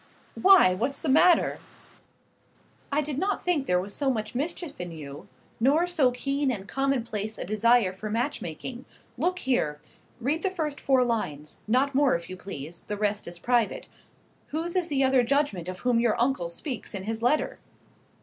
"Why, 0.41 0.73
what's 0.73 0.99
the 0.99 1.09
matter?" 1.09 1.59
"I 2.91 3.01
did 3.01 3.19
not 3.19 3.45
think 3.45 3.67
there 3.67 3.79
was 3.79 3.93
so 3.93 4.09
much 4.09 4.33
mischief 4.33 4.81
in 4.81 4.89
you, 4.91 5.27
nor 5.59 5.85
so 5.85 6.09
keen 6.09 6.49
and 6.49 6.67
commonplace 6.67 7.37
a 7.37 7.45
desire 7.45 7.93
for 7.93 8.09
match 8.09 8.41
making. 8.41 8.85
Look 9.15 9.37
here. 9.37 9.79
Read 10.19 10.41
the 10.41 10.49
first 10.49 10.81
four 10.81 11.03
lines; 11.03 11.59
not 11.67 11.93
more, 11.93 12.15
if 12.15 12.31
you 12.31 12.35
please; 12.35 12.81
the 12.81 12.97
rest 12.97 13.27
is 13.27 13.37
private. 13.37 13.89
Whose 14.47 14.75
is 14.75 14.87
the 14.87 15.03
other 15.03 15.21
judgment 15.21 15.67
of 15.69 15.81
whom 15.81 15.99
your 15.99 16.19
uncle 16.19 16.49
speaks 16.49 16.95
in 16.95 17.03
his 17.03 17.21
letter?" 17.21 17.59